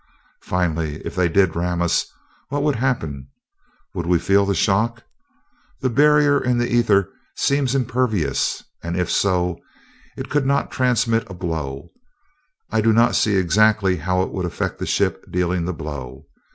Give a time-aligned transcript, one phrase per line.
[0.41, 2.07] Finally, if they did ram us,
[2.49, 3.27] what would happen?
[3.93, 5.03] Would we feel the shock?
[5.81, 9.59] That barrier in the ether seems impervious, and if so,
[10.17, 11.91] it could not transmit a blow.
[12.71, 16.25] I do not see exactly how it would affect the ship dealing the blow.